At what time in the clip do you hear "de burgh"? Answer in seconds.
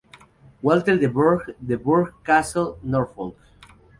1.03-1.51, 1.61-2.11